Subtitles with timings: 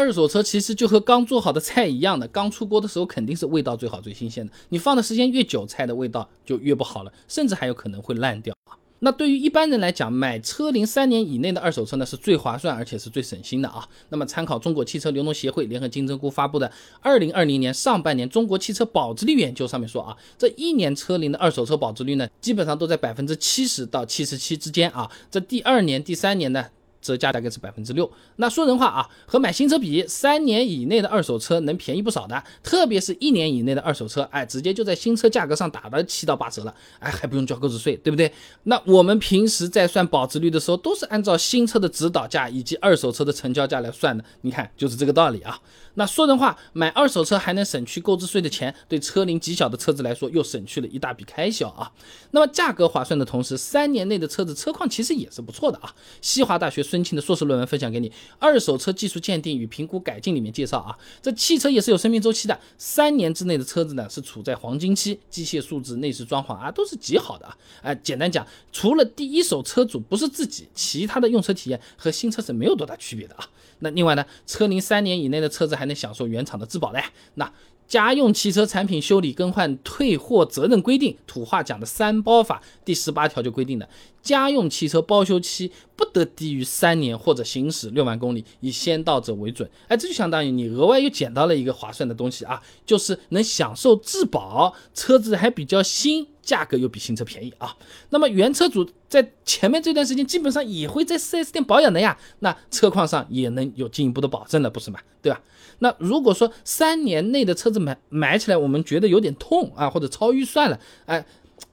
[0.00, 4.52] 二手车其实就和刚做好的菜一样的，刚出锅的时候肯定是味道最好、最新鲜的。
[4.70, 8.74] 你放的时间越久，菜的味道就越不好了，甚至还有可能会烂掉啊。
[9.00, 13.86] 那对于一般人来讲，买车龄三年以内的二手车呢，是最划算，而且是最省心的啊。
[14.08, 16.70] 那么参考中国汽车流通协会联合金针菇发布的
[17.00, 25.10] 二零二零年上半年中国汽车保值率研究上面说啊，这一年车龄的二手车保值率呢，基本上都在百分之七十到七十七之间啊。
[25.30, 26.66] 这第二年、第三年呢？
[27.00, 28.10] 折价大概是百分之六。
[28.36, 32.42] 那说人话啊，和买新车比，三年以内的二手车能便宜不少的。
[32.62, 38.30] 特别是一年以内的二手车，哎，直接就在新车价格上打了七到八折了，哎，还不用交购置税，对不对？
[38.64, 44.22] 那我们平时在算保值率的时候，都是按照新车的指导价以及二手车的成交价来算的。
[44.42, 45.58] 你看，就是这个道理啊。
[45.94, 51.90] 那说人话，买二手车还能省去购置税的钱，对车龄极小的车子来说，又省去了一大笔开销啊。
[52.32, 55.94] 那么价格划算的同时，三年内的车子车况其实也是不错的啊。
[56.20, 56.84] 西华大学。
[56.90, 67.56] 孙庆的硕士论文分享给你，二手车技术鉴定与评估改进里面介绍啊，这汽车也是有生命周期的，三年之内的车子呢是处在黄金期，机械素质、内饰装潢啊都是极好的啊。
[67.82, 73.48] 哎，简单讲，除了第一手车主不是自己，其他的用车体验和新车是没有多大区别的啊。
[73.78, 77.02] 那另外呢，车龄三年以内的车子还能享受原厂的质保嘞。
[77.34, 77.50] 那
[77.90, 83.88] 家用汽车产品修理更换退货责任规定，土话讲的三包法第十八条就规定的，
[84.22, 89.68] 家用汽车包修期不得低于三年或者行驶六万公里，以先到者为准。
[89.88, 96.28] 哎，这就相当于你额外又捡到了一个划算的东西啊，就是能享受质保，车子还比较新。
[96.50, 97.76] 价格又比新车便宜啊，
[98.08, 104.98] 那么原车主在前面这段时间基本上也会在四 S 店保养的呀，那车况上也能有进一步的保证了，不是吗？
[105.22, 105.40] 对吧？
[105.78, 111.24] 那如果说三年内的车子买买起来，我们觉得有点痛啊，或者超预算了，哎。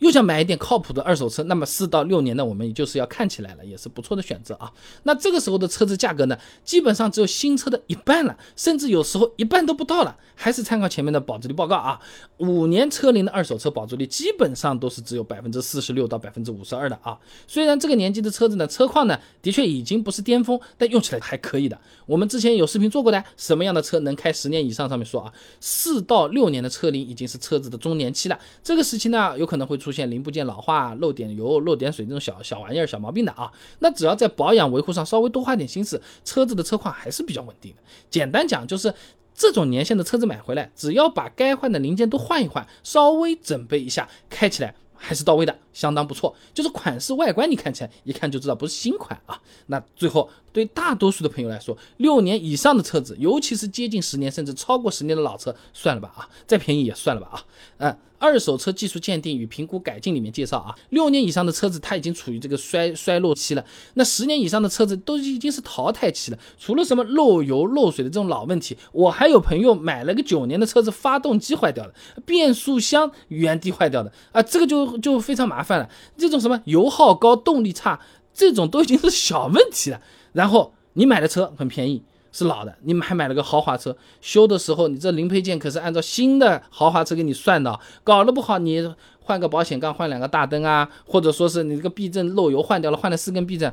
[0.00, 4.72] 又想买一点靠谱的二手车，那么四到六年呢，我们也就是要看起来了，也是不错的选择啊。
[5.02, 10.16] 那这个时候的车子价格呢，基本上只有新车的一半了，甚至有时候一半都不到了。
[10.40, 12.00] 还是参考前面的保值率报告啊，
[12.36, 17.18] 五年车龄的二手车保值率基本上都是只有百分之四十六到百分之五十二的啊。
[17.48, 21.76] 虽然这个年纪的车子呢，车况呢的确已经不是巅峰，但用起来还可以的。
[22.06, 24.88] 我们之前有视频做过的，什么样的车能开十年以上？
[24.88, 29.87] 上面说啊，四到六年的车龄已经是车子的中年期了，这个时期呢，有可能会出。
[29.88, 37.78] 出现零部件老化、漏点油、漏点水这种小小玩意儿、小毛病的啊，那只要在保养维护上稍微多花点心思，车子的车况还是比较稳定的。
[38.10, 38.92] 简单讲，就是
[39.34, 44.74] 这种年限的车子买回来，只要把该换的零件都换一换，稍微准备一下，开起来。
[45.00, 46.34] 还是到位的，相当不错。
[46.52, 49.40] 就是款式外观，你看起来一看就知道不是新款啊。
[49.66, 57.44] 那最后对大多数的朋友来说，六年以上的车子，尤其是接近十年甚至超过十年的老车，算了吧啊，再便宜也算了吧啊。
[57.78, 63.64] 嗯，二手车技术鉴定与评估改进里面介绍啊，六年以上的车子它已经处于这个衰衰落期了。
[63.94, 66.38] 那十年以上的车子都已经是淘汰期了。
[66.58, 71.92] 除了什么漏油漏水的这种老问题，我还有朋友买了个九年的车子，发动机坏掉了，
[72.26, 74.88] 变速箱原地坏掉的啊，这个就。
[74.98, 77.98] 就非常麻烦了，这种什么油耗高、动力差，
[78.32, 80.00] 这种都已经是小问题了。
[80.32, 93.72] 然后你买的车很便宜，是老的，你们还买了个豪华车，修的时候你这零配件可是按照新的豪华车给你算的，搞得不好你换个保险杠、换两个大灯啊，或者说是你这个避震漏油换掉了，换了四根避震，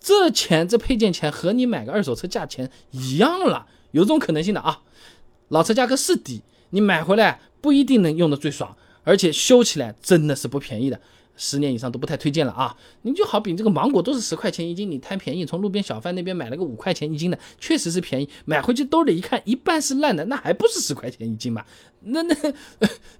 [0.00, 4.80] 这钱这配件钱和你买个二手车价钱一样了，有种可能性的啊。
[5.48, 8.76] 老车价格是低，你买回来不一定能用的最爽。
[9.04, 11.00] 而且修起来真的是不便宜的，
[11.44, 12.72] 十年以上都不太推荐了啊！
[13.02, 18.28] 你就好比这个芒果都是十块钱一斤，你贪便宜从路边小贩那边买了个五块钱一斤的，确实是便宜。
[18.44, 21.64] 买回去兜里一看，一半是烂的，那还不是十块钱一斤吗？
[22.02, 22.36] 那那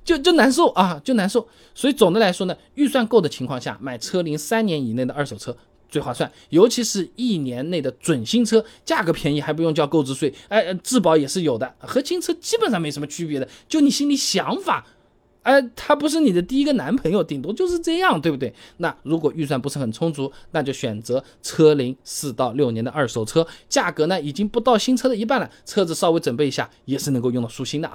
[0.04, 1.48] 就就难受啊，就难受。
[1.74, 5.56] 所以总的来说呢，预算够的情况下，买车龄三年以内的二手车
[5.88, 14.86] 最划算，尤其是一年内的准新车，价格便宜还不用交购置税，哎，质保也是有的，和新车基本上没什么区别的，就你心里想法。
[15.42, 18.52] 哎，他不是你的第一个男朋友，顶多就是这样，对不对？
[18.78, 27.94] 那如果预算不是很充足，那就选择车龄四到六年的二手车，价格呢已经不到新车的一半了，车子稍微准备一下也是能够用到舒心的啊。